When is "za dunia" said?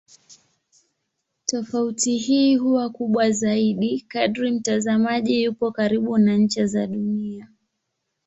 6.65-7.47